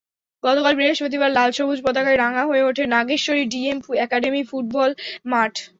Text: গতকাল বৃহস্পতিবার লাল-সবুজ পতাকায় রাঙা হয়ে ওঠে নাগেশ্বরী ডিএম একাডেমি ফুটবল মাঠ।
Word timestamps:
গতকাল 0.43 0.73
বৃহস্পতিবার 0.75 1.29
লাল-সবুজ 1.31 1.79
পতাকায় 1.85 2.19
রাঙা 2.19 2.43
হয়ে 2.45 2.65
ওঠে 2.69 2.83
নাগেশ্বরী 2.93 3.43
ডিএম 3.51 3.77
একাডেমি 4.05 4.41
ফুটবল 4.49 4.89
মাঠ। 5.31 5.53